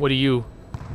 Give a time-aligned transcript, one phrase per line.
[0.00, 0.44] what do you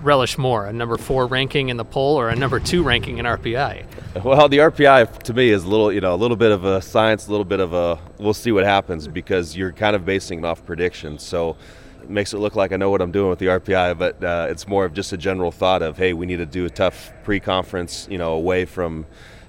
[0.01, 3.25] relish more, a number four ranking in the poll or a number two ranking in
[3.25, 4.23] RPI?
[4.23, 6.81] Well, the RPI to me is a little, you know, a little bit of a
[6.81, 10.39] science, a little bit of a we'll see what happens because you're kind of basing
[10.39, 11.21] it off predictions.
[11.21, 11.55] So
[12.01, 14.47] it makes it look like I know what I'm doing with the RPI, but uh,
[14.49, 17.13] it's more of just a general thought of, hey, we need to do a tough
[17.23, 19.05] pre-conference, you know, away from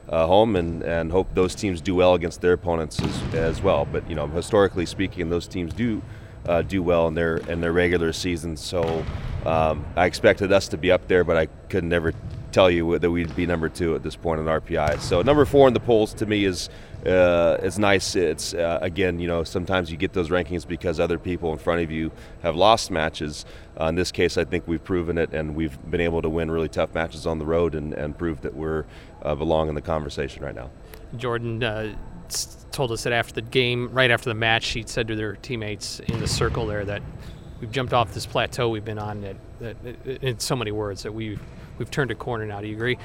[0.09, 3.86] uh, home and, and hope those teams do well against their opponents as, as well.
[3.91, 6.02] But you know, historically speaking, those teams do
[6.47, 8.57] uh, do well in their in their regular season.
[8.57, 9.05] So
[9.45, 12.13] um, I expected us to be up there, but I could never
[12.53, 14.99] tell you that we'd be number two at this point in RPI.
[15.01, 16.71] So number four in the polls to me is
[17.04, 18.17] uh, nice.
[18.17, 21.82] It's uh, again, you know, sometimes you get those rankings because other people in front
[21.82, 22.11] of you
[22.43, 23.45] have lost matches.
[23.79, 26.51] Uh, in this case, I think we've proven it, and we've been able to win
[26.51, 28.87] really tough matches on the road and, and prove that we're
[29.23, 30.71] uh, belong in the conversation right now.
[31.17, 31.95] Jordan uh,
[32.72, 36.00] told us that after the game, right after the match, she said to their teammates
[36.00, 37.03] in the circle there that
[37.61, 39.20] we've jumped off this plateau we've been on.
[39.20, 41.41] That, that in so many words that we've
[41.78, 42.61] we've turned a corner now.
[42.61, 42.98] Do you agree?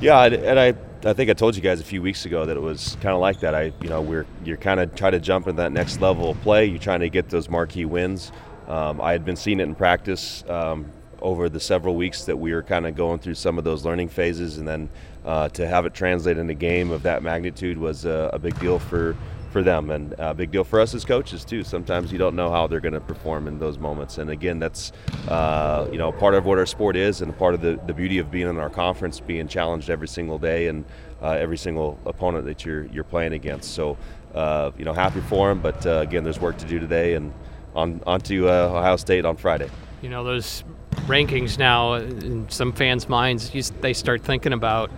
[0.00, 2.60] Yeah, and I, I think I told you guys a few weeks ago that it
[2.60, 3.54] was kind of like that.
[3.54, 6.40] I, you know, we're you're kind of trying to jump into that next level of
[6.40, 6.66] play.
[6.66, 8.30] You're trying to get those marquee wins.
[8.68, 12.52] Um, I had been seeing it in practice um, over the several weeks that we
[12.52, 14.88] were kind of going through some of those learning phases, and then
[15.24, 18.58] uh, to have it translate in a game of that magnitude was a, a big
[18.60, 19.16] deal for
[19.50, 21.64] for them and a big deal for us as coaches too.
[21.64, 24.92] Sometimes you don't know how they're going to perform in those moments, and again, that's
[25.28, 28.18] uh, you know part of what our sport is, and part of the, the beauty
[28.18, 30.84] of being in our conference, being challenged every single day, and
[31.22, 33.72] uh, every single opponent that you're you're playing against.
[33.72, 33.96] So
[34.34, 37.32] uh, you know, happy for them, but uh, again, there's work to do today, and
[37.74, 39.70] on on to uh, Ohio State on Friday.
[40.02, 40.62] You know those
[41.08, 44.90] rankings now in some fans' minds, they start thinking about,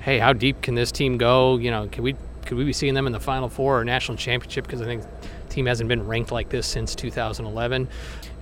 [0.00, 1.56] hey, how deep can this team go?
[1.56, 4.16] You know, can we could we be seeing them in the Final Four or national
[4.18, 4.64] championship?
[4.64, 7.88] Because I think the team hasn't been ranked like this since 2011.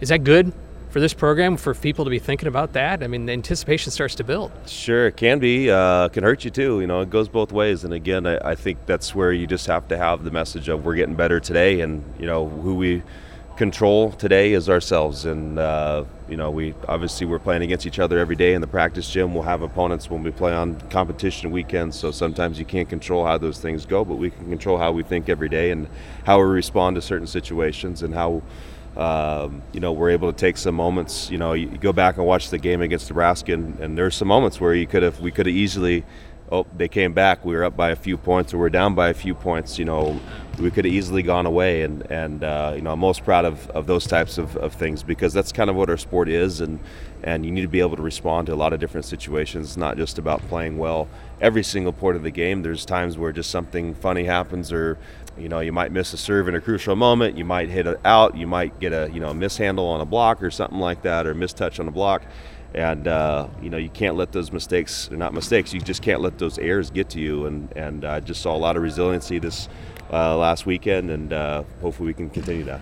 [0.01, 0.53] Is that good
[0.91, 3.03] for this program for people to be thinking about that?
[3.03, 4.53] I mean, the anticipation starts to build.
[4.67, 5.71] Sure, it can be.
[5.71, 6.81] Uh, can hurt you too.
[6.81, 7.85] You know, it goes both ways.
[7.85, 10.85] And again, I, I think that's where you just have to have the message of
[10.85, 13.03] we're getting better today, and you know who we
[13.57, 15.25] control today is ourselves.
[15.25, 18.67] And uh, you know we obviously we're playing against each other every day in the
[18.67, 19.35] practice gym.
[19.35, 21.99] We'll have opponents when we play on competition weekends.
[21.99, 25.03] So sometimes you can't control how those things go but we can control how we
[25.03, 25.89] think every day and
[26.25, 28.43] how we respond to certain situations and how
[28.97, 31.31] um, you know we're able to take some moments.
[31.31, 34.29] You know you go back and watch the game against Nebraska and, and there's some
[34.29, 36.05] moments where you could have we could have easily
[36.51, 37.45] oh, they came back.
[37.45, 39.79] We were up by a few points, or we're down by a few points.
[39.79, 40.21] You know,
[40.59, 41.83] we could have easily gone away.
[41.83, 45.03] And and uh, you know, I'm most proud of, of those types of, of things
[45.03, 46.61] because that's kind of what our sport is.
[46.61, 46.81] And
[47.23, 49.69] and you need to be able to respond to a lot of different situations.
[49.69, 51.09] It's not just about playing well
[51.41, 52.63] every single point of the game.
[52.63, 54.99] There's times where just something funny happens, or
[55.39, 57.37] you know, you might miss a serve in a crucial moment.
[57.37, 58.37] You might hit it out.
[58.37, 61.35] You might get a you know mishandle on a block or something like that, or
[61.35, 62.23] mistouch on a block
[62.75, 66.39] and uh, you know you can't let those mistakes not mistakes you just can't let
[66.39, 67.47] those errors get to you.
[67.47, 69.69] And and I just saw a lot of resiliency this
[70.13, 72.81] uh, last weekend and uh, hopefully we can continue that